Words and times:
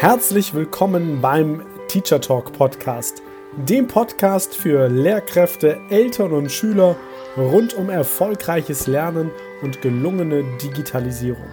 Herzlich 0.00 0.54
willkommen 0.54 1.20
beim 1.20 1.62
Teacher 1.88 2.20
Talk 2.20 2.52
Podcast, 2.52 3.20
dem 3.56 3.88
Podcast 3.88 4.54
für 4.54 4.86
Lehrkräfte, 4.86 5.80
Eltern 5.90 6.30
und 6.30 6.52
Schüler 6.52 6.94
rund 7.36 7.74
um 7.74 7.90
erfolgreiches 7.90 8.86
Lernen 8.86 9.32
und 9.60 9.82
gelungene 9.82 10.44
Digitalisierung. 10.62 11.48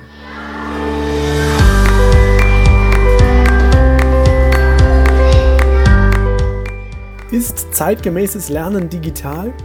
Ist 7.31 7.73
zeitgemäßes 7.73 8.49
Lernen 8.49 8.89
digital? 8.89 9.55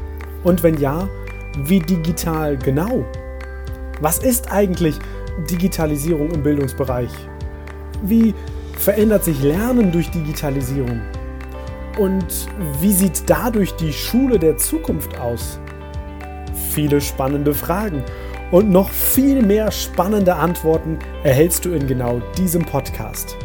Und 0.42 0.62
wenn 0.62 0.80
ja, 0.80 1.06
wie 1.64 1.80
digital 1.80 2.56
genau? 2.56 3.04
Was 4.00 4.20
ist 4.20 4.50
eigentlich 4.50 4.98
Digitalisierung 5.50 6.30
im 6.30 6.42
Bildungsbereich? 6.42 7.10
Wie 8.02 8.32
verändert 8.80 9.24
sich 9.24 9.42
Lernen 9.42 9.92
durch 9.92 10.10
Digitalisierung? 10.10 11.02
Und 11.98 12.48
wie 12.80 12.92
sieht 12.92 13.28
dadurch 13.28 13.74
die 13.76 13.92
Schule 13.92 14.38
der 14.38 14.56
Zukunft 14.56 15.18
aus? 15.18 15.60
Viele 16.70 17.02
spannende 17.02 17.52
Fragen 17.52 18.02
und 18.50 18.70
noch 18.70 18.88
viel 18.88 19.42
mehr 19.42 19.70
spannende 19.70 20.34
Antworten 20.34 20.98
erhältst 21.22 21.66
du 21.66 21.72
in 21.72 21.86
genau 21.86 22.22
diesem 22.38 22.64
Podcast. 22.64 23.36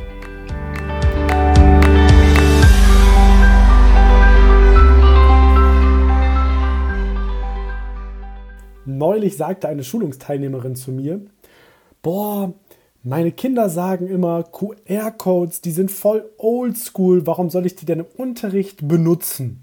Neulich 8.86 9.36
sagte 9.36 9.68
eine 9.68 9.84
Schulungsteilnehmerin 9.84 10.78
zu 10.78 10.92
mir, 10.92 11.20
boah, 12.02 12.54
meine 13.06 13.32
Kinder 13.32 13.70
sagen 13.70 14.08
immer, 14.08 14.44
QR-Codes, 14.44 15.62
die 15.62 15.72
sind 15.72 15.92
voll 15.92 16.28
oldschool, 16.38 17.28
warum 17.28 17.52
soll 17.52 17.68
ich 17.68 17.76
die 17.76 17.86
denn 17.86 18.00
im 18.00 18.08
Unterricht 18.18 18.88
benutzen? 18.88 19.62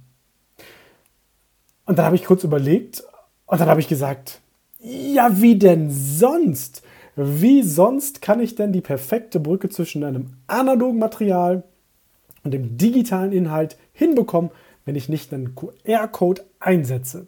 Und 1.85 1.99
dann 1.99 2.07
habe 2.07 2.15
ich 2.15 2.25
kurz 2.25 2.45
überlegt 2.45 3.03
und 3.47 3.61
dann 3.61 3.69
habe 3.69 3.81
ich 3.81 3.89
gesagt, 3.89 4.41
ja, 4.79 5.41
wie 5.41 5.59
denn 5.59 5.91
sonst? 5.91 6.83
Wie 7.17 7.65
sonst 7.65 8.23
kann 8.23 8.39
ich 8.39 8.55
denn 8.55 8.73
die 8.73 8.81
perfekte 8.81 9.41
Brücke 9.41 9.69
zwischen 9.69 10.05
einem 10.05 10.35
analogen 10.47 11.01
Material 11.01 11.65
und 12.45 12.55
dem 12.55 12.79
digitalen 12.79 13.33
Inhalt 13.33 13.77
hinbekommen, 13.93 14.53
wenn 14.85 14.95
ich 14.95 15.09
nicht 15.09 15.35
einen 15.35 15.57
QR-Code 15.57 16.43
einsetze? 16.61 17.27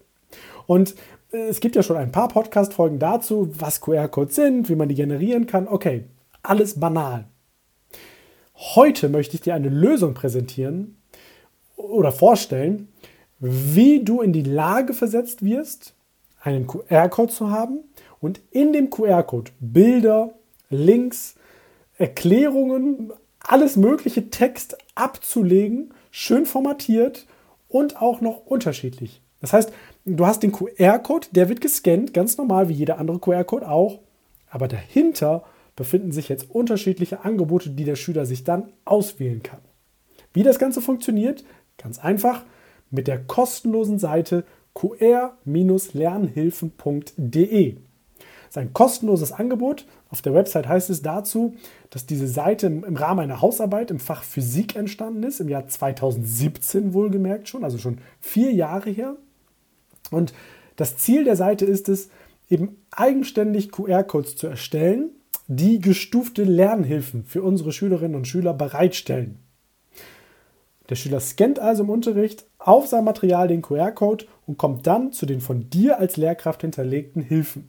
Und 0.66 0.94
es 1.34 1.58
gibt 1.58 1.74
ja 1.74 1.82
schon 1.82 1.96
ein 1.96 2.12
paar 2.12 2.28
Podcast-Folgen 2.28 2.98
dazu, 2.98 3.50
was 3.58 3.80
QR-Codes 3.80 4.36
sind, 4.36 4.68
wie 4.68 4.76
man 4.76 4.88
die 4.88 4.94
generieren 4.94 5.46
kann. 5.46 5.66
Okay, 5.66 6.04
alles 6.42 6.78
banal. 6.78 7.24
Heute 8.54 9.08
möchte 9.08 9.34
ich 9.34 9.40
dir 9.40 9.54
eine 9.54 9.68
Lösung 9.68 10.14
präsentieren 10.14 10.96
oder 11.76 12.12
vorstellen, 12.12 12.88
wie 13.40 14.04
du 14.04 14.20
in 14.20 14.32
die 14.32 14.44
Lage 14.44 14.94
versetzt 14.94 15.44
wirst, 15.44 15.94
einen 16.40 16.68
QR-Code 16.68 17.32
zu 17.32 17.50
haben 17.50 17.80
und 18.20 18.40
in 18.52 18.72
dem 18.72 18.90
QR-Code 18.90 19.50
Bilder, 19.58 20.34
Links, 20.70 21.34
Erklärungen, 21.98 23.12
alles 23.40 23.76
mögliche 23.76 24.30
Text 24.30 24.78
abzulegen, 24.94 25.92
schön 26.12 26.46
formatiert 26.46 27.26
und 27.68 28.00
auch 28.00 28.20
noch 28.20 28.46
unterschiedlich. 28.46 29.20
Das 29.40 29.52
heißt, 29.52 29.72
du 30.04 30.26
hast 30.26 30.42
den 30.42 30.52
QR-Code, 30.52 31.28
der 31.32 31.48
wird 31.48 31.60
gescannt, 31.60 32.14
ganz 32.14 32.36
normal 32.36 32.68
wie 32.68 32.74
jeder 32.74 32.98
andere 32.98 33.18
QR-Code 33.18 33.68
auch, 33.68 34.00
aber 34.48 34.68
dahinter 34.68 35.44
befinden 35.76 36.12
sich 36.12 36.28
jetzt 36.28 36.50
unterschiedliche 36.50 37.24
Angebote, 37.24 37.70
die 37.70 37.84
der 37.84 37.96
Schüler 37.96 38.26
sich 38.26 38.44
dann 38.44 38.72
auswählen 38.84 39.42
kann. 39.42 39.58
Wie 40.32 40.42
das 40.42 40.58
Ganze 40.58 40.80
funktioniert? 40.80 41.44
Ganz 41.78 41.98
einfach 41.98 42.42
mit 42.90 43.08
der 43.08 43.18
kostenlosen 43.18 43.98
Seite 43.98 44.44
qr-lernhilfen.de. 44.74 47.74
Das 47.74 48.50
ist 48.50 48.58
ein 48.58 48.72
kostenloses 48.72 49.32
Angebot. 49.32 49.86
Auf 50.10 50.22
der 50.22 50.34
Website 50.34 50.68
heißt 50.68 50.90
es 50.90 51.02
dazu, 51.02 51.56
dass 51.90 52.06
diese 52.06 52.28
Seite 52.28 52.68
im 52.68 52.96
Rahmen 52.96 53.18
einer 53.20 53.40
Hausarbeit 53.40 53.90
im 53.90 53.98
Fach 53.98 54.22
Physik 54.22 54.76
entstanden 54.76 55.24
ist, 55.24 55.40
im 55.40 55.48
Jahr 55.48 55.66
2017 55.66 56.94
wohlgemerkt 56.94 57.48
schon, 57.48 57.64
also 57.64 57.78
schon 57.78 57.98
vier 58.20 58.52
Jahre 58.52 58.90
her. 58.90 59.16
Und 60.10 60.32
das 60.76 60.96
Ziel 60.96 61.24
der 61.24 61.36
Seite 61.36 61.64
ist 61.64 61.88
es, 61.88 62.10
eben 62.50 62.76
eigenständig 62.90 63.72
QR-Codes 63.72 64.36
zu 64.36 64.46
erstellen, 64.46 65.10
die 65.46 65.80
gestufte 65.80 66.44
Lernhilfen 66.44 67.24
für 67.24 67.42
unsere 67.42 67.72
Schülerinnen 67.72 68.16
und 68.16 68.28
Schüler 68.28 68.54
bereitstellen. 68.54 69.38
Der 70.90 70.96
Schüler 70.96 71.20
scannt 71.20 71.58
also 71.58 71.82
im 71.82 71.90
Unterricht 71.90 72.44
auf 72.58 72.86
sein 72.86 73.04
Material 73.04 73.48
den 73.48 73.62
QR-Code 73.62 74.26
und 74.46 74.58
kommt 74.58 74.86
dann 74.86 75.12
zu 75.12 75.26
den 75.26 75.40
von 75.40 75.70
dir 75.70 75.98
als 75.98 76.16
Lehrkraft 76.16 76.60
hinterlegten 76.60 77.22
Hilfen. 77.22 77.68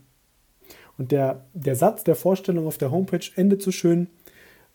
Und 0.98 1.12
der, 1.12 1.46
der 1.54 1.76
Satz 1.76 2.04
der 2.04 2.16
Vorstellung 2.16 2.68
auf 2.68 2.78
der 2.78 2.92
Homepage 2.92 3.26
endet 3.36 3.62
so 3.62 3.72
schön, 3.72 4.08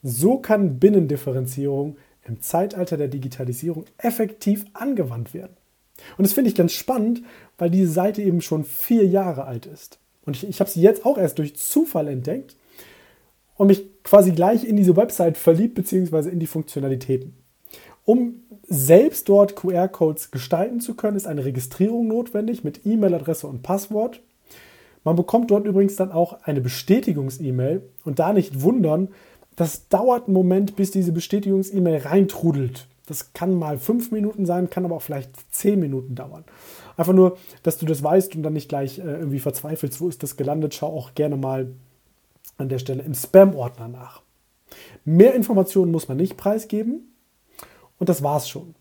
so 0.03 0.39
kann 0.39 0.79
Binnendifferenzierung 0.79 1.97
im 2.27 2.41
Zeitalter 2.41 2.97
der 2.97 3.09
Digitalisierung 3.09 3.85
effektiv 3.99 4.65
angewandt 4.73 5.35
werden. 5.35 5.57
Und 6.17 6.27
das 6.27 6.33
finde 6.33 6.51
ich 6.51 6.57
ganz 6.57 6.73
spannend, 6.73 7.23
weil 7.59 7.71
diese 7.71 7.91
Seite 7.91 8.23
eben 8.23 8.41
schon 8.41 8.65
vier 8.65 9.07
Jahre 9.07 9.45
alt 9.45 9.67
ist. 9.67 9.99
Und 10.25 10.37
ich, 10.37 10.49
ich 10.49 10.61
habe 10.61 10.71
sie 10.71 10.81
jetzt 10.81 11.05
auch 11.05 11.19
erst 11.19 11.39
durch 11.39 11.57
Zufall 11.57 12.09
entdeckt 12.09 12.57
und 13.57 13.67
mich 13.67 13.85
quasi 14.03 14.33
gleich 14.33 14.65
in 14.65 14.77
diese 14.77 14.97
Website 14.97 15.37
verliebt, 15.37 15.75
beziehungsweise 15.75 16.31
in 16.31 16.41
die 16.41 16.47
Funktionalitäten. 16.47 17.35
Um 18.05 18.43
selbst 18.67 19.29
dort 19.29 19.57
QR-Codes 19.57 20.31
gestalten 20.31 20.81
zu 20.81 20.95
können, 20.95 21.17
ist 21.17 21.27
eine 21.27 21.45
Registrierung 21.45 22.07
notwendig 22.07 22.65
mit 22.65 22.87
E-Mail-Adresse 22.87 23.47
und 23.47 23.63
Passwort. 23.63 24.21
Man 25.05 25.17
bekommt 25.17 25.51
dort 25.51 25.67
übrigens 25.67 25.97
dann 25.97 26.13
auch 26.13 26.43
eine 26.43 26.61
Bestätigungs-E-Mail 26.61 27.83
und 28.05 28.19
da 28.19 28.33
nicht 28.33 28.63
wundern, 28.63 29.09
das 29.57 29.89
dauert 29.89 30.27
einen 30.27 30.35
Moment, 30.35 30.77
bis 30.77 30.91
diese 30.91 31.13
Bestätigungs-E-Mail 31.13 31.99
reintrudelt. 31.99 32.87
Das 33.11 33.33
kann 33.33 33.57
mal 33.57 33.77
fünf 33.77 34.13
Minuten 34.13 34.47
sein, 34.47 34.71
kann 34.71 34.85
aber 34.85 34.95
auch 34.95 35.03
vielleicht 35.03 35.33
zehn 35.53 35.81
Minuten 35.81 36.15
dauern. 36.15 36.45
Einfach 36.97 37.13
nur, 37.13 37.39
dass 37.65 37.77
du 37.77 37.87
das 37.87 38.05
weißt 38.05 38.37
und 38.37 38.45
dann 38.45 38.53
nicht 38.53 38.69
gleich 38.69 39.01
äh, 39.01 39.03
irgendwie 39.03 39.41
verzweifelst, 39.41 40.01
wo 40.01 40.09
ist 40.09 40.23
das 40.23 40.37
gelandet. 40.37 40.75
Schau 40.75 40.87
auch 40.87 41.15
gerne 41.15 41.37
mal 41.37 41.73
an 42.57 42.69
der 42.69 42.79
Stelle 42.79 43.03
im 43.03 43.15
Spam-Ordner 43.15 43.89
nach. 43.89 44.23
Mehr 45.05 45.35
Informationen 45.35 45.91
muss 45.91 46.07
man 46.07 46.19
nicht 46.19 46.37
preisgeben 46.37 47.13
und 47.99 48.09
das 48.09 48.23
war's 48.23 48.49
schon. 48.49 48.77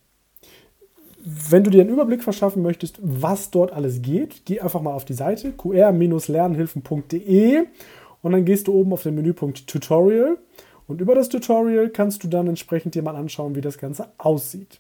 Wenn 1.24 1.64
du 1.64 1.72
dir 1.72 1.82
einen 1.82 1.90
Überblick 1.90 2.24
verschaffen 2.24 2.62
möchtest, 2.62 3.00
was 3.02 3.50
dort 3.50 3.74
alles 3.74 4.04
geht, 4.04 4.46
geh 4.46 4.62
einfach 4.62 4.82
mal 4.82 4.94
auf 4.94 5.06
die 5.06 5.16
Seite 5.16 5.54
qr-lernhilfen.de 5.54 7.64
und 8.22 8.32
dann 8.32 8.46
gehst 8.46 8.68
du 8.68 8.74
oben 8.74 8.94
auf 8.94 9.02
den 9.02 9.16
Menüpunkt 9.16 9.66
Tutorial 9.66 10.38
und 10.90 11.00
über 11.02 11.14
das 11.14 11.30
Tutorial 11.30 11.90
kannst 11.90 12.24
du 12.24 12.28
dann 12.28 12.48
entsprechend 12.48 12.96
dir 12.96 13.04
mal 13.04 13.16
anschauen, 13.16 13.56
wie 13.56 13.62
das 13.62 13.78
Ganze 13.78 14.08
aussieht. 14.18 14.80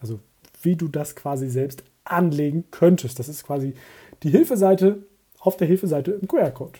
Also 0.00 0.20
wie 0.60 0.76
du 0.76 0.86
das 0.86 1.16
quasi 1.16 1.48
selbst 1.48 1.82
anlegen 2.04 2.64
könntest. 2.70 3.18
Das 3.18 3.30
ist 3.30 3.46
quasi 3.46 3.72
die 4.22 4.28
Hilfeseite 4.28 4.98
auf 5.40 5.56
der 5.56 5.66
Hilfeseite 5.66 6.10
im 6.10 6.28
QR-Code. 6.28 6.78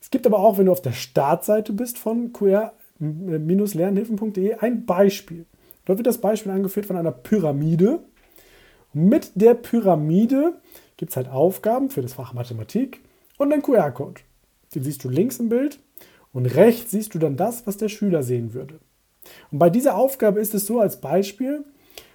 Es 0.00 0.10
gibt 0.10 0.26
aber 0.26 0.40
auch, 0.40 0.58
wenn 0.58 0.66
du 0.66 0.72
auf 0.72 0.82
der 0.82 0.90
Startseite 0.90 1.72
bist 1.72 1.98
von 1.98 2.32
qr-lernhilfen.de, 2.32 4.54
ein 4.54 4.84
Beispiel. 4.84 5.46
Dort 5.84 6.00
wird 6.00 6.08
das 6.08 6.18
Beispiel 6.18 6.50
angeführt 6.50 6.86
von 6.86 6.96
einer 6.96 7.12
Pyramide. 7.12 8.00
mit 8.92 9.30
der 9.36 9.54
Pyramide 9.54 10.54
gibt 10.96 11.12
es 11.12 11.16
halt 11.16 11.28
Aufgaben 11.28 11.90
für 11.90 12.02
das 12.02 12.14
Fach 12.14 12.32
Mathematik 12.32 12.98
und 13.36 13.52
einen 13.52 13.62
QR-Code. 13.62 14.22
Den 14.74 14.82
siehst 14.82 15.04
du 15.04 15.08
links 15.08 15.38
im 15.38 15.48
Bild 15.48 15.78
und 16.32 16.46
rechts 16.46 16.90
siehst 16.90 17.14
du 17.14 17.18
dann 17.18 17.36
das, 17.36 17.66
was 17.66 17.76
der 17.76 17.88
Schüler 17.88 18.22
sehen 18.22 18.54
würde. 18.54 18.78
Und 19.50 19.58
bei 19.58 19.70
dieser 19.70 19.96
Aufgabe 19.96 20.40
ist 20.40 20.54
es 20.54 20.66
so 20.66 20.80
als 20.80 21.00
Beispiel, 21.00 21.64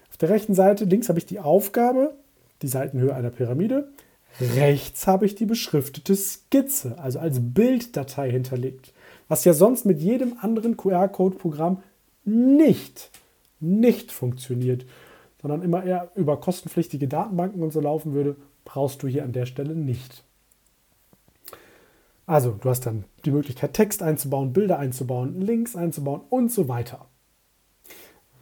auf 0.10 0.18
der 0.18 0.30
rechten 0.30 0.54
Seite 0.54 0.86
links 0.86 1.10
habe 1.10 1.20
ich 1.20 1.26
die 1.26 1.40
Aufgabe, 1.40 2.14
die 2.62 2.68
Seitenhöhe 2.68 3.16
einer 3.16 3.32
Pyramide. 3.32 3.92
Rechts 4.40 5.06
habe 5.06 5.26
ich 5.26 5.36
die 5.36 5.46
beschriftete 5.46 6.16
Skizze, 6.16 6.98
also 6.98 7.20
als 7.20 7.38
Bilddatei 7.40 8.32
hinterlegt, 8.32 8.94
was 9.28 9.46
ja 9.46 9.54
sonst 9.54 9.86
mit 9.86 10.02
jedem 10.02 10.38
anderen 10.40 10.78
QR-Code-Programm 10.78 11.84
nicht, 12.26 13.12
nicht 13.60 14.12
funktioniert, 14.12 14.86
sondern 15.42 15.62
immer 15.62 15.84
eher 15.84 16.12
über 16.16 16.40
kostenpflichtige 16.40 17.08
Datenbanken 17.08 17.62
und 17.62 17.74
so 17.74 17.80
laufen 17.80 18.14
würde, 18.14 18.36
brauchst 18.66 19.04
du 19.04 19.08
hier 19.08 19.24
an 19.24 19.34
der 19.34 19.46
Stelle 19.46 19.76
nicht. 19.76 20.24
Also, 22.26 22.52
du 22.52 22.70
hast 22.70 22.86
dann 22.86 23.04
die 23.26 23.32
Möglichkeit, 23.32 23.74
Text 23.74 24.02
einzubauen, 24.02 24.54
Bilder 24.54 24.80
einzubauen, 24.80 25.42
Links 25.42 25.76
einzubauen 25.76 26.22
und 26.30 26.52
so 26.52 26.68
weiter. 26.68 27.08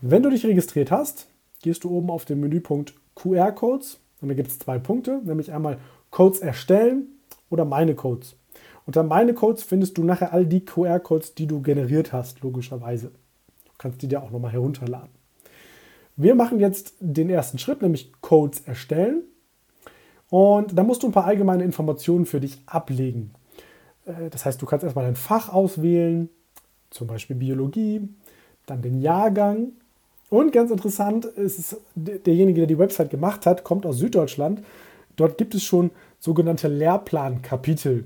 Wenn 0.01 0.23
du 0.23 0.29
dich 0.29 0.45
registriert 0.45 0.91
hast, 0.91 1.27
gehst 1.61 1.83
du 1.83 1.89
oben 1.89 2.09
auf 2.09 2.25
den 2.25 2.39
Menüpunkt 2.39 2.93
QR-Codes 3.15 3.99
und 4.21 4.29
da 4.29 4.35
gibt 4.35 4.49
es 4.49 4.59
zwei 4.59 4.79
Punkte, 4.79 5.21
nämlich 5.23 5.51
einmal 5.51 5.77
Codes 6.11 6.39
erstellen 6.39 7.07
oder 7.49 7.65
meine 7.65 7.95
Codes. 7.95 8.35
Unter 8.85 9.03
meine 9.03 9.33
Codes 9.33 9.63
findest 9.63 9.97
du 9.97 10.03
nachher 10.03 10.33
all 10.33 10.45
die 10.45 10.65
QR-Codes, 10.65 11.35
die 11.35 11.47
du 11.47 11.61
generiert 11.61 12.13
hast, 12.13 12.41
logischerweise. 12.41 13.09
Du 13.65 13.71
kannst 13.77 14.01
die 14.01 14.07
dir 14.07 14.21
auch 14.21 14.31
nochmal 14.31 14.51
herunterladen. 14.51 15.09
Wir 16.15 16.35
machen 16.35 16.59
jetzt 16.59 16.95
den 16.99 17.29
ersten 17.29 17.57
Schritt, 17.57 17.81
nämlich 17.81 18.11
Codes 18.21 18.61
erstellen. 18.61 19.23
Und 20.29 20.77
da 20.77 20.83
musst 20.83 21.03
du 21.03 21.07
ein 21.07 21.13
paar 21.13 21.25
allgemeine 21.25 21.63
Informationen 21.63 22.25
für 22.25 22.39
dich 22.39 22.61
ablegen. 22.65 23.33
Äh, 24.05 24.29
das 24.29 24.45
heißt, 24.45 24.61
du 24.61 24.65
kannst 24.65 24.83
erstmal 24.83 25.05
ein 25.05 25.15
Fach 25.15 25.49
auswählen, 25.49 26.29
zum 26.89 27.07
Beispiel 27.07 27.35
Biologie, 27.35 28.07
dann 28.65 28.81
den 28.81 29.01
Jahrgang. 29.01 29.71
Und 30.29 30.53
ganz 30.53 30.71
interessant 30.71 31.25
ist 31.25 31.59
es, 31.59 31.77
derjenige, 31.95 32.61
der 32.61 32.67
die 32.67 32.79
Website 32.79 33.09
gemacht 33.09 33.45
hat, 33.45 33.63
kommt 33.63 33.85
aus 33.85 33.97
Süddeutschland. 33.97 34.63
Dort 35.15 35.37
gibt 35.37 35.55
es 35.55 35.63
schon 35.63 35.91
sogenannte 36.19 36.67
Lehrplankapitel. 36.67 38.05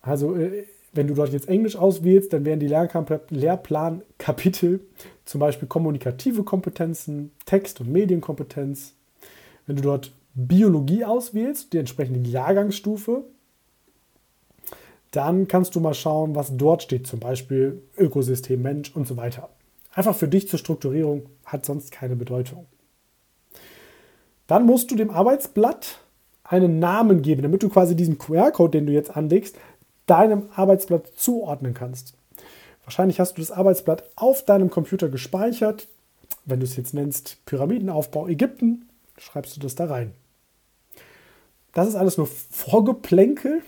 Also 0.00 0.36
äh, 0.36 0.64
wenn 0.92 1.08
du 1.08 1.14
dort 1.14 1.32
jetzt 1.32 1.48
Englisch 1.48 1.76
auswählst, 1.76 2.32
dann 2.32 2.44
wären 2.44 2.60
die 2.60 2.68
Lehrplankapitel 2.68 4.80
zum 5.24 5.40
Beispiel 5.40 5.66
kommunikative 5.66 6.44
Kompetenzen, 6.44 7.32
Text- 7.46 7.80
und 7.80 7.90
Medienkompetenz. 7.90 8.94
Wenn 9.66 9.76
du 9.76 9.82
dort 9.82 10.12
Biologie 10.34 11.04
auswählst, 11.04 11.72
die 11.72 11.78
entsprechende 11.78 12.28
Jahrgangsstufe, 12.28 13.24
dann 15.16 15.48
kannst 15.48 15.74
du 15.74 15.80
mal 15.80 15.94
schauen, 15.94 16.34
was 16.34 16.56
dort 16.56 16.82
steht, 16.82 17.06
zum 17.06 17.20
Beispiel 17.20 17.82
Ökosystem, 17.96 18.60
Mensch 18.60 18.94
und 18.94 19.06
so 19.06 19.16
weiter. 19.16 19.48
Einfach 19.94 20.14
für 20.14 20.28
dich 20.28 20.48
zur 20.48 20.58
Strukturierung 20.58 21.26
hat 21.44 21.64
sonst 21.64 21.92
keine 21.92 22.16
Bedeutung. 22.16 22.66
Dann 24.46 24.66
musst 24.66 24.90
du 24.90 24.96
dem 24.96 25.10
Arbeitsblatt 25.10 26.00
einen 26.42 26.78
Namen 26.78 27.22
geben, 27.22 27.42
damit 27.42 27.62
du 27.62 27.68
quasi 27.68 27.96
diesen 27.96 28.18
QR-Code, 28.18 28.78
den 28.78 28.86
du 28.86 28.92
jetzt 28.92 29.16
anlegst, 29.16 29.56
deinem 30.06 30.48
Arbeitsblatt 30.54 31.12
zuordnen 31.16 31.74
kannst. 31.74 32.14
Wahrscheinlich 32.84 33.18
hast 33.18 33.38
du 33.38 33.40
das 33.40 33.50
Arbeitsblatt 33.50 34.04
auf 34.16 34.44
deinem 34.44 34.68
Computer 34.68 35.08
gespeichert. 35.08 35.88
Wenn 36.44 36.60
du 36.60 36.66
es 36.66 36.76
jetzt 36.76 36.92
nennst 36.92 37.38
Pyramidenaufbau 37.46 38.28
Ägypten, 38.28 38.88
schreibst 39.16 39.56
du 39.56 39.60
das 39.60 39.74
da 39.74 39.86
rein. 39.86 40.12
Das 41.72 41.88
ist 41.88 41.94
alles 41.94 42.18
nur 42.18 42.26
Vorgeplänkel. 42.26 43.62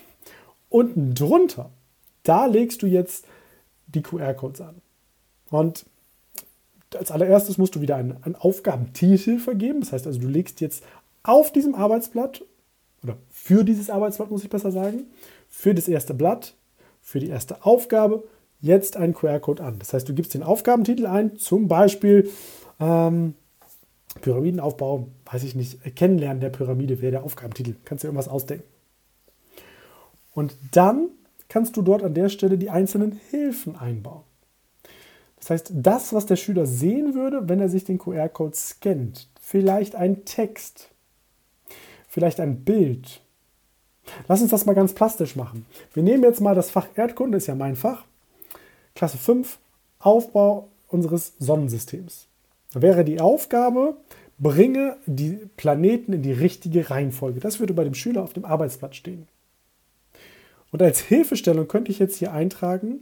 Unten 0.69 1.13
drunter, 1.13 1.69
da 2.23 2.45
legst 2.45 2.81
du 2.81 2.87
jetzt 2.87 3.25
die 3.87 4.01
QR-Codes 4.01 4.61
an. 4.61 4.81
Und 5.49 5.85
als 6.95 7.11
allererstes 7.11 7.57
musst 7.57 7.75
du 7.75 7.81
wieder 7.81 7.95
einen, 7.95 8.17
einen 8.23 8.35
Aufgabentitel 8.35 9.39
vergeben. 9.39 9.81
Das 9.81 9.91
heißt 9.93 10.07
also, 10.07 10.19
du 10.19 10.27
legst 10.27 10.61
jetzt 10.61 10.83
auf 11.23 11.51
diesem 11.51 11.75
Arbeitsblatt 11.75 12.43
oder 13.03 13.17
für 13.29 13.63
dieses 13.63 13.89
Arbeitsblatt, 13.89 14.31
muss 14.31 14.43
ich 14.43 14.49
besser 14.49 14.71
sagen, 14.71 15.05
für 15.49 15.73
das 15.73 15.87
erste 15.87 16.13
Blatt, 16.13 16.53
für 17.01 17.19
die 17.19 17.29
erste 17.29 17.65
Aufgabe 17.65 18.23
jetzt 18.59 18.97
einen 18.97 19.13
QR-Code 19.13 19.63
an. 19.63 19.79
Das 19.79 19.93
heißt, 19.93 20.07
du 20.07 20.13
gibst 20.13 20.33
den 20.33 20.43
Aufgabentitel 20.43 21.05
ein, 21.05 21.37
zum 21.37 21.67
Beispiel 21.67 22.29
ähm, 22.79 23.35
Pyramidenaufbau, 24.21 25.07
weiß 25.31 25.43
ich 25.43 25.55
nicht, 25.55 25.95
Kennenlernen 25.95 26.41
der 26.41 26.49
Pyramide 26.49 27.01
wäre 27.01 27.11
der 27.11 27.23
Aufgabentitel. 27.23 27.75
Kannst 27.85 28.03
du 28.03 28.07
irgendwas 28.07 28.27
ausdenken. 28.27 28.65
Und 30.37 30.55
dann 30.71 31.09
kannst 31.49 31.77
du 31.77 31.81
dort 31.81 32.03
an 32.03 32.13
der 32.13 32.29
Stelle 32.29 32.59
die 32.59 32.69
einzelnen 32.69 33.19
Hilfen 33.31 33.75
einbauen. 33.75 34.21
Das 35.39 35.49
heißt, 35.49 35.71
das, 35.73 36.13
was 36.13 36.27
der 36.27 36.35
Schüler 36.35 36.67
sehen 36.67 37.15
würde, 37.15 37.49
wenn 37.49 37.59
er 37.59 37.69
sich 37.69 37.85
den 37.85 37.97
QR-Code 37.97 38.55
scannt, 38.55 39.29
vielleicht 39.41 39.95
ein 39.95 40.25
Text, 40.25 40.89
vielleicht 42.07 42.39
ein 42.39 42.63
Bild. 42.63 43.19
Lass 44.27 44.43
uns 44.43 44.51
das 44.51 44.67
mal 44.67 44.75
ganz 44.75 44.93
plastisch 44.93 45.35
machen. 45.35 45.65
Wir 45.95 46.03
nehmen 46.03 46.21
jetzt 46.21 46.39
mal 46.39 46.53
das 46.53 46.69
Fach 46.69 46.85
Erdkunde, 46.93 47.39
ist 47.39 47.47
ja 47.47 47.55
mein 47.55 47.75
Fach. 47.75 48.05
Klasse 48.93 49.17
5, 49.17 49.57
Aufbau 49.97 50.67
unseres 50.87 51.33
Sonnensystems. 51.39 52.27
Da 52.73 52.83
wäre 52.83 53.03
die 53.03 53.19
Aufgabe, 53.19 53.97
bringe 54.37 54.97
die 55.07 55.39
Planeten 55.57 56.13
in 56.13 56.21
die 56.21 56.31
richtige 56.31 56.91
Reihenfolge. 56.91 57.39
Das 57.39 57.59
würde 57.59 57.73
bei 57.73 57.85
dem 57.85 57.95
Schüler 57.95 58.21
auf 58.21 58.33
dem 58.33 58.45
Arbeitsblatt 58.45 58.95
stehen. 58.95 59.27
Und 60.71 60.81
als 60.81 60.99
Hilfestellung 60.99 61.67
könnte 61.67 61.91
ich 61.91 61.99
jetzt 61.99 62.17
hier 62.17 62.33
eintragen, 62.33 62.99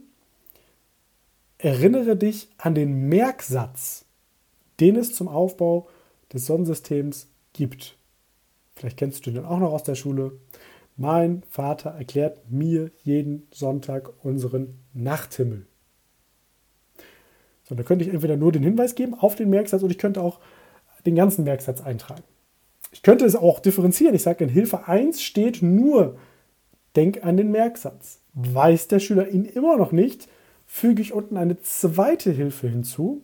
erinnere 1.57 2.15
dich 2.15 2.49
an 2.57 2.75
den 2.75 3.09
Merksatz, 3.09 4.05
den 4.79 4.95
es 4.95 5.15
zum 5.15 5.27
Aufbau 5.27 5.87
des 6.31 6.45
Sonnensystems 6.45 7.27
gibt. 7.53 7.97
Vielleicht 8.75 8.97
kennst 8.97 9.25
du 9.25 9.31
den 9.31 9.45
auch 9.45 9.59
noch 9.59 9.71
aus 9.71 9.83
der 9.83 9.95
Schule. 9.95 10.33
Mein 10.97 11.43
Vater 11.49 11.91
erklärt 11.91 12.49
mir 12.49 12.91
jeden 13.03 13.47
Sonntag 13.51 14.11
unseren 14.23 14.79
Nachthimmel. 14.93 15.65
So, 17.63 17.75
da 17.75 17.83
könnte 17.83 18.05
ich 18.05 18.13
entweder 18.13 18.37
nur 18.37 18.51
den 18.51 18.63
Hinweis 18.63 18.95
geben 18.95 19.13
auf 19.15 19.35
den 19.35 19.49
Merksatz 19.49 19.81
oder 19.81 19.91
ich 19.91 19.97
könnte 19.97 20.21
auch 20.21 20.39
den 21.05 21.15
ganzen 21.15 21.43
Merksatz 21.45 21.81
eintragen. 21.81 22.23
Ich 22.91 23.01
könnte 23.01 23.25
es 23.25 23.35
auch 23.35 23.59
differenzieren. 23.59 24.15
Ich 24.15 24.23
sage, 24.23 24.43
in 24.43 24.49
Hilfe 24.49 24.87
1 24.87 25.21
steht 25.21 25.61
nur, 25.61 26.17
denk 26.95 27.23
an 27.23 27.37
den 27.37 27.51
Merksatz. 27.51 28.19
Weiß 28.33 28.87
der 28.87 28.99
Schüler 28.99 29.29
ihn 29.29 29.45
immer 29.45 29.77
noch 29.77 29.91
nicht, 29.91 30.27
füge 30.65 31.01
ich 31.01 31.13
unten 31.13 31.37
eine 31.37 31.59
zweite 31.61 32.31
Hilfe 32.31 32.67
hinzu. 32.67 33.23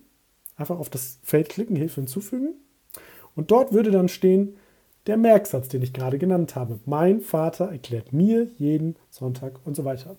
Einfach 0.57 0.79
auf 0.79 0.89
das 0.89 1.19
Feld 1.23 1.50
klicken, 1.50 1.75
Hilfe 1.75 2.01
hinzufügen. 2.01 2.53
Und 3.35 3.51
dort 3.51 3.73
würde 3.73 3.91
dann 3.91 4.09
stehen 4.09 4.56
der 5.07 5.18
Merksatz, 5.18 5.68
den 5.68 5.81
ich 5.81 5.94
gerade 5.94 6.18
genannt 6.18 6.56
habe. 6.56 6.79
Mein 6.85 7.21
Vater 7.21 7.71
erklärt 7.71 8.13
mir 8.13 8.47
jeden 8.57 8.95
Sonntag 9.09 9.59
und 9.65 9.75
so 9.75 9.85
weiter. 9.85 10.15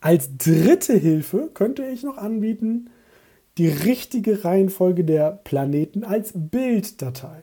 Als 0.00 0.36
dritte 0.36 0.94
Hilfe 0.94 1.50
könnte 1.52 1.84
ich 1.84 2.02
noch 2.02 2.16
anbieten, 2.16 2.90
die 3.58 3.68
richtige 3.68 4.44
Reihenfolge 4.44 5.04
der 5.04 5.30
Planeten 5.30 6.02
als 6.04 6.32
Bilddatei. 6.34 7.42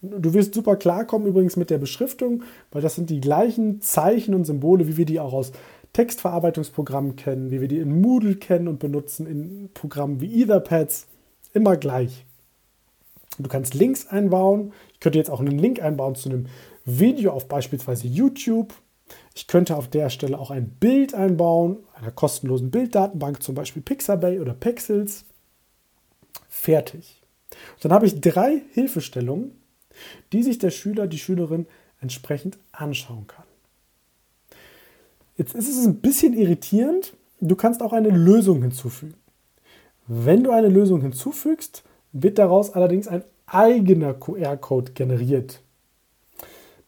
Du 0.00 0.32
wirst 0.32 0.54
super 0.54 0.76
klarkommen 0.76 1.26
übrigens 1.26 1.56
mit 1.56 1.70
der 1.70 1.78
Beschriftung, 1.78 2.44
weil 2.70 2.82
das 2.82 2.94
sind 2.94 3.10
die 3.10 3.20
gleichen 3.20 3.80
Zeichen 3.80 4.34
und 4.34 4.44
Symbole, 4.44 4.86
wie 4.86 4.96
wir 4.96 5.04
die 5.04 5.18
auch 5.18 5.32
aus 5.32 5.52
Textverarbeitungsprogrammen 5.92 7.16
kennen, 7.16 7.50
wie 7.50 7.60
wir 7.60 7.68
die 7.68 7.78
in 7.78 8.00
Moodle 8.00 8.36
kennen 8.36 8.68
und 8.68 8.78
benutzen 8.78 9.26
in 9.26 9.70
Programmen 9.74 10.20
wie 10.20 10.42
Etherpads. 10.42 11.08
Immer 11.52 11.76
gleich. 11.76 12.26
Du 13.38 13.48
kannst 13.48 13.74
Links 13.74 14.06
einbauen. 14.06 14.72
Ich 14.92 15.00
könnte 15.00 15.18
jetzt 15.18 15.30
auch 15.30 15.40
einen 15.40 15.58
Link 15.58 15.82
einbauen 15.82 16.14
zu 16.14 16.28
einem 16.28 16.46
Video 16.84 17.32
auf 17.32 17.48
beispielsweise 17.48 18.06
YouTube 18.06 18.74
ich 19.34 19.46
könnte 19.46 19.76
auf 19.76 19.88
der 19.88 20.10
Stelle 20.10 20.38
auch 20.38 20.50
ein 20.50 20.68
Bild 20.68 21.14
einbauen, 21.14 21.78
einer 21.94 22.10
kostenlosen 22.10 22.70
Bilddatenbank, 22.70 23.42
zum 23.42 23.54
Beispiel 23.54 23.82
Pixabay 23.82 24.40
oder 24.40 24.54
Pexels. 24.54 25.24
Fertig. 26.48 27.22
Und 27.74 27.84
dann 27.84 27.92
habe 27.92 28.06
ich 28.06 28.20
drei 28.20 28.62
Hilfestellungen, 28.72 29.52
die 30.32 30.42
sich 30.42 30.58
der 30.58 30.70
Schüler, 30.70 31.06
die 31.06 31.18
Schülerin 31.18 31.66
entsprechend 32.00 32.58
anschauen 32.72 33.26
kann. 33.26 33.44
Jetzt 35.36 35.54
ist 35.54 35.68
es 35.68 35.86
ein 35.86 36.00
bisschen 36.00 36.34
irritierend. 36.34 37.14
Du 37.40 37.54
kannst 37.54 37.82
auch 37.82 37.92
eine 37.92 38.10
Lösung 38.10 38.62
hinzufügen. 38.62 39.14
Wenn 40.06 40.42
du 40.42 40.50
eine 40.50 40.68
Lösung 40.68 41.00
hinzufügst, 41.00 41.84
wird 42.12 42.38
daraus 42.38 42.70
allerdings 42.70 43.08
ein 43.08 43.22
eigener 43.46 44.14
QR-Code 44.14 44.92
generiert. 44.92 45.60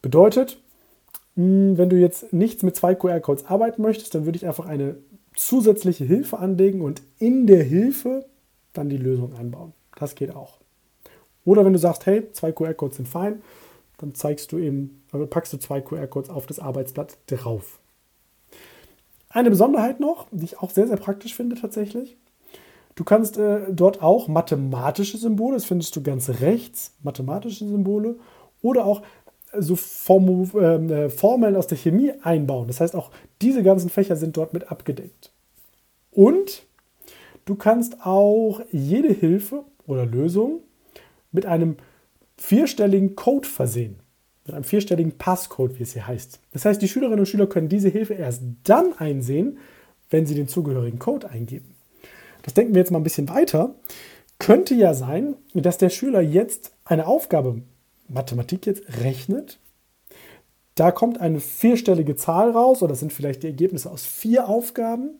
Bedeutet, 0.01 0.57
hm, 1.35 1.77
wenn 1.77 1.89
du 1.89 1.95
jetzt 1.95 2.33
nichts 2.33 2.63
mit 2.63 2.75
zwei 2.75 2.95
QR-Codes 2.95 3.45
arbeiten 3.45 3.81
möchtest, 3.81 4.15
dann 4.15 4.25
würde 4.25 4.37
ich 4.37 4.45
einfach 4.45 4.65
eine 4.65 4.97
zusätzliche 5.35 6.03
Hilfe 6.03 6.39
anlegen 6.39 6.81
und 6.81 7.01
in 7.19 7.47
der 7.47 7.63
Hilfe 7.63 8.25
dann 8.73 8.89
die 8.89 8.97
Lösung 8.97 9.33
einbauen. 9.33 9.73
Das 9.97 10.15
geht 10.15 10.35
auch. 10.35 10.59
Oder 11.45 11.65
wenn 11.65 11.73
du 11.73 11.79
sagst, 11.79 12.05
hey, 12.05 12.31
zwei 12.33 12.51
QR-Codes 12.51 12.97
sind 12.97 13.07
fein, 13.07 13.41
dann 13.97 14.15
zeigst 14.15 14.51
du 14.51 14.57
eben, 14.57 15.03
also 15.11 15.25
packst 15.27 15.53
du 15.53 15.57
zwei 15.57 15.81
QR-Codes 15.81 16.29
auf 16.29 16.45
das 16.45 16.59
Arbeitsblatt 16.59 17.17
drauf. 17.27 17.79
Eine 19.29 19.49
Besonderheit 19.49 19.99
noch, 19.99 20.27
die 20.31 20.45
ich 20.45 20.59
auch 20.59 20.69
sehr, 20.69 20.87
sehr 20.87 20.97
praktisch 20.97 21.35
finde 21.35 21.55
tatsächlich. 21.55 22.17
Du 22.95 23.03
kannst 23.03 23.37
äh, 23.37 23.61
dort 23.71 24.01
auch 24.01 24.27
mathematische 24.27 25.17
Symbole, 25.17 25.55
das 25.55 25.65
findest 25.65 25.95
du 25.95 26.03
ganz 26.03 26.29
rechts, 26.41 26.93
mathematische 27.01 27.65
Symbole 27.65 28.17
oder 28.61 28.85
auch 28.85 29.01
so 29.57 29.75
Form, 29.75 30.49
ähm, 30.55 30.89
äh, 30.89 31.09
Formeln 31.09 31.55
aus 31.55 31.67
der 31.67 31.77
Chemie 31.77 32.11
einbauen. 32.23 32.67
Das 32.67 32.79
heißt, 32.79 32.95
auch 32.95 33.11
diese 33.41 33.63
ganzen 33.63 33.89
Fächer 33.89 34.15
sind 34.15 34.37
dort 34.37 34.53
mit 34.53 34.71
abgedeckt. 34.71 35.31
Und 36.11 36.63
du 37.45 37.55
kannst 37.55 38.05
auch 38.05 38.61
jede 38.71 39.13
Hilfe 39.13 39.63
oder 39.87 40.05
Lösung 40.05 40.59
mit 41.31 41.45
einem 41.45 41.77
vierstelligen 42.37 43.15
Code 43.15 43.47
versehen. 43.47 43.97
Mit 44.45 44.55
einem 44.55 44.63
vierstelligen 44.63 45.17
Passcode, 45.17 45.77
wie 45.77 45.83
es 45.83 45.93
hier 45.93 46.07
heißt. 46.07 46.39
Das 46.51 46.65
heißt, 46.65 46.81
die 46.81 46.87
Schülerinnen 46.87 47.19
und 47.19 47.27
Schüler 47.27 47.47
können 47.47 47.69
diese 47.69 47.89
Hilfe 47.89 48.15
erst 48.15 48.41
dann 48.63 48.93
einsehen, 48.97 49.59
wenn 50.09 50.25
sie 50.25 50.35
den 50.35 50.47
zugehörigen 50.47 50.99
Code 50.99 51.29
eingeben. 51.29 51.75
Das 52.41 52.53
denken 52.53 52.73
wir 52.73 52.81
jetzt 52.81 52.91
mal 52.91 52.99
ein 52.99 53.03
bisschen 53.03 53.29
weiter. 53.29 53.75
Könnte 54.39 54.73
ja 54.73 54.93
sein, 54.95 55.35
dass 55.53 55.77
der 55.77 55.89
Schüler 55.89 56.21
jetzt 56.21 56.73
eine 56.85 57.05
Aufgabe 57.05 57.61
Mathematik 58.07 58.65
jetzt 58.65 58.83
rechnet, 59.03 59.59
Da 60.75 60.91
kommt 60.91 61.19
eine 61.19 61.39
vierstellige 61.39 62.15
Zahl 62.15 62.51
raus 62.51 62.81
oder 62.81 62.91
das 62.91 62.99
sind 62.99 63.11
vielleicht 63.11 63.43
die 63.43 63.47
Ergebnisse 63.47 63.91
aus 63.91 64.05
vier 64.05 64.47
Aufgaben. 64.47 65.19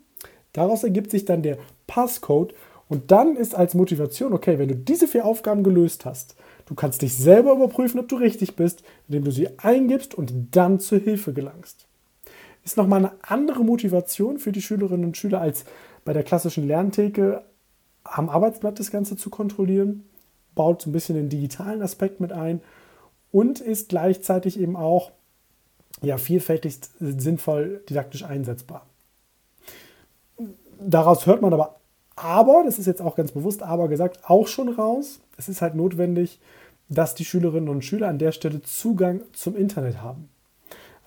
Daraus 0.53 0.83
ergibt 0.83 1.11
sich 1.11 1.25
dann 1.25 1.43
der 1.43 1.57
Passcode 1.87 2.53
und 2.91 3.09
dann 3.09 3.37
ist 3.37 3.55
als 3.55 3.73
Motivation, 3.73 4.33
okay, 4.33 4.59
wenn 4.59 4.67
du 4.67 4.75
diese 4.75 5.07
vier 5.07 5.23
Aufgaben 5.23 5.63
gelöst 5.63 6.03
hast, 6.03 6.35
du 6.65 6.75
kannst 6.75 7.01
dich 7.01 7.15
selber 7.15 7.53
überprüfen, 7.53 8.01
ob 8.01 8.09
du 8.09 8.17
richtig 8.17 8.57
bist, 8.57 8.83
indem 9.07 9.23
du 9.23 9.31
sie 9.31 9.47
eingibst 9.59 10.13
und 10.13 10.33
dann 10.51 10.81
zur 10.81 10.99
Hilfe 10.99 11.31
gelangst. 11.31 11.85
Ist 12.65 12.75
nochmal 12.75 12.99
eine 12.99 13.11
andere 13.21 13.63
Motivation 13.63 14.39
für 14.39 14.51
die 14.51 14.61
Schülerinnen 14.61 15.05
und 15.05 15.15
Schüler 15.15 15.39
als 15.39 15.63
bei 16.03 16.11
der 16.11 16.23
klassischen 16.23 16.67
Lerntheke 16.67 17.43
am 18.03 18.27
Arbeitsblatt 18.29 18.77
das 18.77 18.91
Ganze 18.91 19.15
zu 19.15 19.29
kontrollieren, 19.29 20.03
baut 20.53 20.81
so 20.81 20.89
ein 20.89 20.93
bisschen 20.93 21.15
den 21.15 21.29
digitalen 21.29 21.81
Aspekt 21.81 22.19
mit 22.19 22.33
ein 22.33 22.59
und 23.31 23.61
ist 23.61 23.87
gleichzeitig 23.87 24.59
eben 24.59 24.75
auch 24.75 25.11
ja, 26.01 26.17
vielfältig 26.17 26.79
sinnvoll 26.99 27.83
didaktisch 27.87 28.25
einsetzbar. 28.25 28.85
Daraus 30.77 31.25
hört 31.25 31.41
man 31.41 31.53
aber 31.53 31.77
aber, 32.23 32.63
das 32.63 32.77
ist 32.77 32.85
jetzt 32.85 33.01
auch 33.01 33.15
ganz 33.15 33.31
bewusst 33.31 33.63
aber 33.63 33.87
gesagt, 33.87 34.19
auch 34.29 34.47
schon 34.47 34.69
raus. 34.69 35.21
Es 35.37 35.49
ist 35.49 35.61
halt 35.61 35.75
notwendig, 35.75 36.39
dass 36.87 37.15
die 37.15 37.25
Schülerinnen 37.25 37.69
und 37.69 37.83
Schüler 37.83 38.09
an 38.09 38.19
der 38.19 38.31
Stelle 38.31 38.61
Zugang 38.61 39.21
zum 39.33 39.55
Internet 39.55 40.01
haben. 40.01 40.29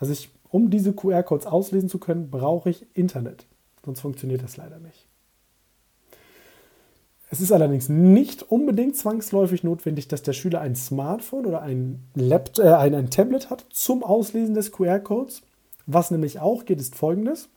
Also 0.00 0.12
ich, 0.12 0.30
um 0.50 0.70
diese 0.70 0.92
QR-Codes 0.92 1.46
auslesen 1.46 1.88
zu 1.88 1.98
können, 1.98 2.30
brauche 2.30 2.70
ich 2.70 2.86
Internet. 2.94 3.46
Sonst 3.84 4.00
funktioniert 4.00 4.42
das 4.42 4.56
leider 4.56 4.78
nicht. 4.78 5.06
Es 7.30 7.40
ist 7.40 7.52
allerdings 7.52 7.88
nicht 7.88 8.42
unbedingt 8.42 8.96
zwangsläufig 8.96 9.62
notwendig, 9.62 10.08
dass 10.08 10.22
der 10.22 10.32
Schüler 10.32 10.60
ein 10.60 10.74
Smartphone 10.74 11.46
oder 11.46 11.62
ein, 11.62 12.02
Laptop, 12.14 12.64
äh, 12.64 12.74
ein, 12.74 12.94
ein 12.94 13.10
Tablet 13.10 13.50
hat 13.50 13.66
zum 13.70 14.02
Auslesen 14.02 14.54
des 14.54 14.72
QR-Codes. 14.72 15.42
Was 15.86 16.10
nämlich 16.10 16.40
auch 16.40 16.64
geht, 16.64 16.80
ist 16.80 16.96
folgendes. 16.96 17.48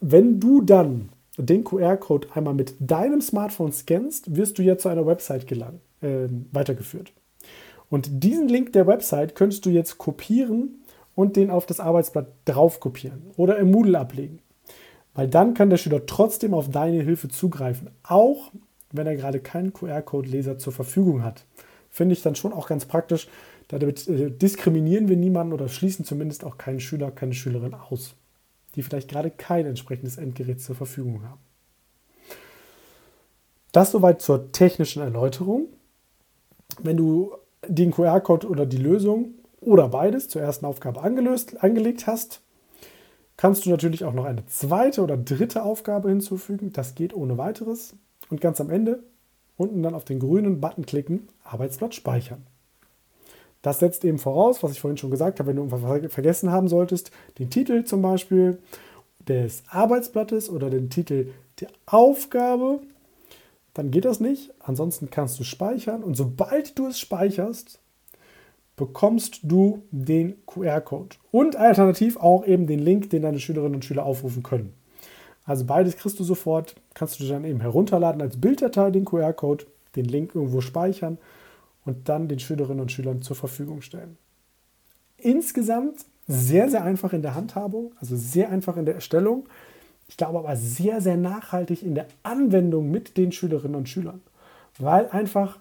Wenn 0.00 0.40
du 0.40 0.62
dann 0.62 1.10
den 1.36 1.64
QR-Code 1.64 2.28
einmal 2.34 2.54
mit 2.54 2.74
deinem 2.78 3.20
Smartphone 3.20 3.72
scannst, 3.72 4.36
wirst 4.36 4.58
du 4.58 4.62
ja 4.62 4.76
zu 4.76 4.88
einer 4.88 5.06
Website 5.06 5.46
gelangen, 5.46 5.80
äh, 6.00 6.28
weitergeführt. 6.52 7.12
Und 7.88 8.24
diesen 8.24 8.48
Link 8.48 8.72
der 8.72 8.86
Website 8.86 9.34
könntest 9.34 9.66
du 9.66 9.70
jetzt 9.70 9.98
kopieren 9.98 10.82
und 11.14 11.36
den 11.36 11.50
auf 11.50 11.66
das 11.66 11.80
Arbeitsblatt 11.80 12.28
drauf 12.44 12.80
kopieren 12.80 13.22
oder 13.36 13.58
im 13.58 13.70
Moodle 13.70 13.98
ablegen. 13.98 14.40
Weil 15.14 15.28
dann 15.28 15.54
kann 15.54 15.70
der 15.70 15.76
Schüler 15.76 16.06
trotzdem 16.06 16.54
auf 16.54 16.70
deine 16.70 17.02
Hilfe 17.02 17.28
zugreifen, 17.28 17.90
auch 18.02 18.50
wenn 18.92 19.06
er 19.06 19.16
gerade 19.16 19.40
keinen 19.40 19.72
QR-Code-Leser 19.72 20.58
zur 20.58 20.72
Verfügung 20.72 21.22
hat. 21.22 21.44
Finde 21.90 22.14
ich 22.14 22.22
dann 22.22 22.34
schon 22.34 22.52
auch 22.52 22.66
ganz 22.66 22.86
praktisch. 22.86 23.28
Damit 23.68 24.08
äh, 24.08 24.30
diskriminieren 24.30 25.08
wir 25.08 25.16
niemanden 25.16 25.52
oder 25.52 25.68
schließen 25.68 26.04
zumindest 26.04 26.44
auch 26.44 26.58
keinen 26.58 26.80
Schüler, 26.80 27.10
keine 27.10 27.34
Schülerin 27.34 27.74
aus, 27.74 28.14
die 28.74 28.82
vielleicht 28.82 29.08
gerade 29.08 29.30
kein 29.30 29.66
entsprechendes 29.66 30.18
Endgerät 30.18 30.60
zur 30.60 30.74
Verfügung 30.74 31.22
haben. 31.24 31.40
Das 33.72 33.90
soweit 33.90 34.20
zur 34.20 34.52
technischen 34.52 35.02
Erläuterung. 35.02 35.68
Wenn 36.80 36.96
du 36.96 37.32
den 37.66 37.90
QR-Code 37.90 38.48
oder 38.48 38.66
die 38.66 38.76
Lösung 38.76 39.34
oder 39.60 39.88
beides 39.88 40.28
zur 40.28 40.42
ersten 40.42 40.66
Aufgabe 40.66 41.02
angelöst, 41.02 41.62
angelegt 41.62 42.06
hast, 42.06 42.42
kannst 43.36 43.64
du 43.64 43.70
natürlich 43.70 44.04
auch 44.04 44.12
noch 44.12 44.24
eine 44.24 44.46
zweite 44.46 45.02
oder 45.02 45.16
dritte 45.16 45.62
Aufgabe 45.62 46.10
hinzufügen. 46.10 46.72
Das 46.72 46.94
geht 46.94 47.14
ohne 47.14 47.38
weiteres. 47.38 47.94
Und 48.30 48.40
ganz 48.40 48.60
am 48.60 48.70
Ende 48.70 49.02
unten 49.56 49.82
dann 49.82 49.94
auf 49.94 50.04
den 50.04 50.18
grünen 50.18 50.60
Button 50.60 50.86
klicken, 50.86 51.28
Arbeitsblatt 51.44 51.94
speichern. 51.94 52.46
Das 53.62 53.78
setzt 53.78 54.04
eben 54.04 54.18
voraus, 54.18 54.62
was 54.62 54.72
ich 54.72 54.80
vorhin 54.80 54.98
schon 54.98 55.10
gesagt 55.12 55.38
habe, 55.38 55.48
wenn 55.48 55.56
du 55.56 55.62
irgendwas 55.62 56.12
vergessen 56.12 56.50
haben 56.50 56.68
solltest, 56.68 57.12
den 57.38 57.48
Titel 57.48 57.84
zum 57.84 58.02
Beispiel 58.02 58.58
des 59.28 59.62
Arbeitsblattes 59.68 60.50
oder 60.50 60.68
den 60.68 60.90
Titel 60.90 61.28
der 61.60 61.68
Aufgabe, 61.86 62.80
dann 63.74 63.92
geht 63.92 64.04
das 64.04 64.18
nicht. 64.18 64.52
Ansonsten 64.58 65.10
kannst 65.10 65.38
du 65.38 65.44
speichern 65.44 66.02
und 66.02 66.16
sobald 66.16 66.76
du 66.76 66.88
es 66.88 66.98
speicherst, 66.98 67.78
bekommst 68.76 69.40
du 69.42 69.82
den 69.92 70.44
QR-Code 70.46 71.16
und 71.30 71.56
alternativ 71.56 72.16
auch 72.16 72.44
eben 72.44 72.66
den 72.66 72.80
Link, 72.80 73.10
den 73.10 73.22
deine 73.22 73.38
Schülerinnen 73.38 73.76
und 73.76 73.84
Schüler 73.84 74.04
aufrufen 74.04 74.42
können. 74.42 74.72
Also 75.44 75.64
beides 75.64 75.96
kriegst 75.96 76.18
du 76.18 76.24
sofort, 76.24 76.74
kannst 76.94 77.20
du 77.20 77.24
dann 77.26 77.44
eben 77.44 77.60
herunterladen 77.60 78.22
als 78.22 78.40
Bilddatei 78.40 78.90
den 78.90 79.04
QR-Code, 79.04 79.66
den 79.94 80.06
Link 80.06 80.34
irgendwo 80.34 80.60
speichern 80.60 81.18
und 81.84 82.08
dann 82.08 82.28
den 82.28 82.38
Schülerinnen 82.38 82.80
und 82.80 82.92
Schülern 82.92 83.22
zur 83.22 83.36
Verfügung 83.36 83.82
stellen. 83.82 84.16
Insgesamt 85.16 86.04
sehr, 86.26 86.68
sehr 86.68 86.84
einfach 86.84 87.12
in 87.12 87.22
der 87.22 87.34
Handhabung, 87.34 87.92
also 88.00 88.16
sehr 88.16 88.50
einfach 88.50 88.76
in 88.76 88.86
der 88.86 88.94
Erstellung. 88.94 89.48
Ich 90.08 90.16
glaube 90.16 90.38
aber 90.38 90.56
sehr, 90.56 91.00
sehr 91.00 91.16
nachhaltig 91.16 91.82
in 91.82 91.94
der 91.94 92.06
Anwendung 92.22 92.90
mit 92.90 93.16
den 93.16 93.32
Schülerinnen 93.32 93.76
und 93.76 93.88
Schülern, 93.88 94.20
weil 94.78 95.08
einfach 95.10 95.58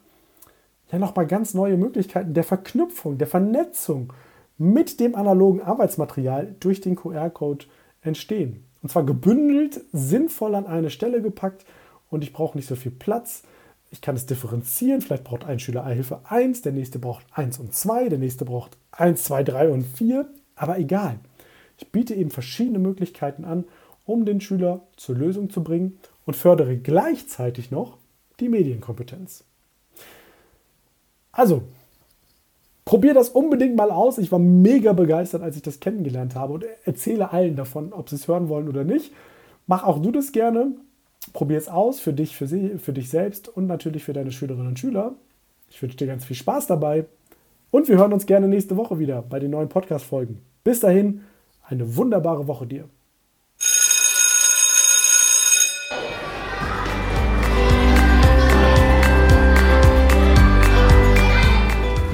ja 0.92 1.00
nochmal 1.00 1.28
ganz 1.28 1.54
neue 1.54 1.78
Möglichkeiten 1.78 2.34
der 2.34 2.44
Verknüpfung, 2.44 3.18
der 3.18 3.28
Vernetzung 3.28 4.14
mit 4.58 5.00
dem 5.00 5.16
analogen 5.16 5.62
Arbeitsmaterial 5.62 6.56
durch 6.60 6.82
den 6.82 6.96
QR-Code 6.96 7.66
entstehen. 8.02 8.64
Und 8.82 8.90
zwar 8.90 9.06
gebündelt, 9.06 9.82
sinnvoll 9.92 10.56
an 10.56 10.68
eine 10.68 10.90
Stelle 10.90 11.22
gepackt 11.22 11.66
und 12.10 12.24
ich 12.24 12.34
brauche 12.34 12.58
nicht 12.58 12.68
so 12.68 12.76
viel 12.76 12.92
Platz. 12.92 13.44
Ich 13.92 14.02
kann 14.02 14.16
es 14.16 14.26
differenzieren. 14.26 15.02
Vielleicht 15.02 15.26
braucht 15.26 15.46
ein 15.46 15.60
Schüler 15.60 15.86
Hilfe 15.86 16.22
1, 16.24 16.62
der 16.62 16.72
nächste 16.72 16.98
braucht 16.98 17.26
1 17.34 17.60
und 17.60 17.74
2, 17.76 18.10
der 18.10 18.20
nächste 18.20 18.46
braucht 18.46 18.78
1, 18.92 19.24
2, 19.24 19.44
3 19.44 19.70
und 19.70 19.84
4. 19.84 20.28
Aber 20.56 20.80
egal. 20.80 21.20
Ich 21.78 21.92
biete 21.92 22.16
eben 22.16 22.32
verschiedene 22.32 22.80
Möglichkeiten 22.80 23.44
an, 23.44 23.66
um 24.06 24.26
den 24.26 24.40
Schüler 24.40 24.82
zur 24.96 25.16
Lösung 25.16 25.50
zu 25.50 25.64
bringen 25.64 26.00
und 26.26 26.36
fördere 26.36 26.78
gleichzeitig 26.78 27.72
noch 27.72 27.98
die 28.40 28.50
Medienkompetenz. 28.50 29.44
Also, 31.32 31.64
probier 32.86 33.14
das 33.14 33.30
unbedingt 33.30 33.76
mal 33.76 33.92
aus. 33.92 34.18
Ich 34.18 34.32
war 34.32 34.40
mega 34.40 34.94
begeistert, 34.94 35.42
als 35.42 35.56
ich 35.56 35.62
das 35.62 35.80
kennengelernt 35.80 36.36
habe 36.36 36.54
und 36.54 36.66
erzähle 36.84 37.32
allen 37.32 37.56
davon, 37.56 37.94
ob 37.94 38.10
sie 38.10 38.16
es 38.16 38.28
hören 38.28 38.50
wollen 38.50 38.68
oder 38.68 38.84
nicht. 38.84 39.12
Mach 39.68 39.84
auch 39.84 40.02
du 40.02 40.12
das 40.12 40.32
gerne. 40.32 40.74
Probier 41.34 41.58
es 41.58 41.70
aus 41.70 42.00
für 42.00 42.14
dich, 42.14 42.36
für, 42.36 42.48
sie, 42.48 42.78
für 42.78 42.94
dich 42.94 43.10
selbst 43.10 43.48
und 43.48 43.68
natürlich 43.68 44.04
für 44.04 44.14
deine 44.14 44.32
Schülerinnen 44.32 44.68
und 44.68 44.80
Schüler. 44.80 45.14
Ich 45.70 45.82
wünsche 45.82 45.98
dir 45.98 46.08
ganz 46.08 46.26
viel 46.26 46.36
Spaß 46.36 46.68
dabei 46.68 47.06
und 47.72 47.88
wir 47.88 47.98
hören 47.98 48.14
uns 48.14 48.26
gerne 48.26 48.48
nächste 48.48 48.78
Woche 48.78 49.00
wieder 49.00 49.22
bei 49.22 49.40
den 49.40 49.52
neuen 49.52 49.70
Podcast-Folgen. 49.70 50.40
Bis 50.64 50.82
dahin, 50.82 51.22
eine 51.64 51.96
wunderbare 51.96 52.48
Woche 52.48 52.68
dir. 52.68 52.86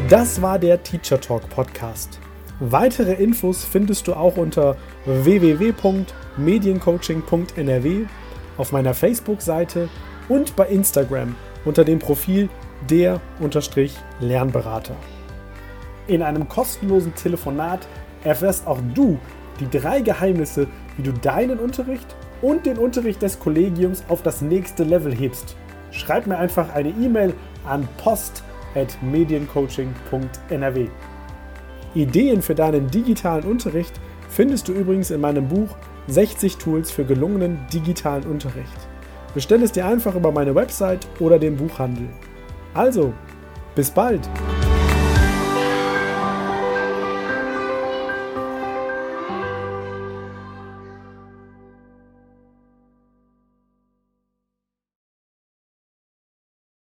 Das 0.10 0.42
war 0.42 0.58
der 0.58 0.82
Teacher 0.84 1.20
Talk 1.20 1.50
Podcast. 1.50 2.18
Weitere 2.60 3.22
Infos 3.22 3.66
findest 3.66 4.08
du 4.08 4.14
auch 4.14 4.38
unter 4.38 4.78
www.mediencoaching.nrw 5.06 8.06
auf 8.58 8.72
meiner 8.72 8.94
Facebook-Seite 8.94 9.90
und 10.30 10.56
bei 10.56 10.68
Instagram 10.68 11.36
unter 11.66 11.84
dem 11.84 12.00
Profil 12.00 12.50
der-lernberater. 12.90 14.96
In 16.08 16.22
einem 16.22 16.48
kostenlosen 16.48 17.14
Telefonat 17.16 17.88
erfährst 18.24 18.68
auch 18.68 18.80
du 18.94 19.20
die 19.60 19.70
drei 19.70 20.02
Geheimnisse, 20.02 20.68
wie 20.96 21.04
du 21.04 21.12
deinen 21.12 21.60
Unterricht 21.60 22.16
und 22.42 22.66
den 22.66 22.78
Unterricht 22.78 23.22
des 23.22 23.40
Kollegiums 23.40 24.04
auf 24.08 24.22
das 24.22 24.42
nächste 24.42 24.84
Level 24.84 25.14
hebst. 25.14 25.56
Schreib 25.92 26.28
mir 26.28 26.38
einfach 26.38 26.74
eine 26.74 26.90
E-Mail 26.90 27.34
an 27.66 27.88
post@ 27.98 28.44
mediencoaching.nrw. 29.02 30.88
Ideen 31.96 32.42
für 32.42 32.56
deinen 32.56 32.92
digitalen 32.92 33.44
Unterricht 33.44 34.00
findest 34.30 34.68
du 34.68 34.74
übrigens 34.74 35.10
in 35.10 35.22
meinem 35.22 35.48
Buch 35.48 35.70
60 36.08 36.58
Tools 36.58 36.92
für 36.92 37.06
gelungenen 37.06 37.60
digitalen 37.72 38.24
Unterricht. 38.24 38.88
Bestell 39.34 39.62
es 39.62 39.72
dir 39.72 39.86
einfach 39.86 40.16
über 40.16 40.32
meine 40.32 40.56
Website 40.56 41.08
oder 41.20 41.38
den 41.38 41.58
Buchhandel. 41.58 42.08
Also, 42.74 43.14
bis 43.76 43.92
bald! 43.92 44.22